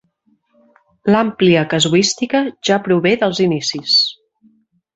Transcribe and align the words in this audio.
L'àmplia 1.15 1.65
casuística 1.75 2.43
ja 2.71 2.81
prové 2.89 3.15
dels 3.25 3.43
inicis. 3.49 4.03